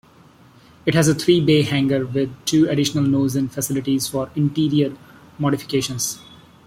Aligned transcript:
It 0.87 0.95
has 0.95 1.07
a 1.07 1.13
three-bay 1.13 1.61
hangar 1.61 2.07
with 2.07 2.31
two 2.45 2.67
additional 2.67 3.03
'Nose 3.03 3.35
In' 3.35 3.49
facilities 3.49 4.07
for 4.07 4.31
interior 4.35 4.97
modifications. 5.37 6.19